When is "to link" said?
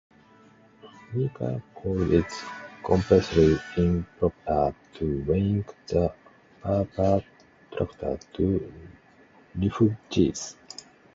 4.95-5.71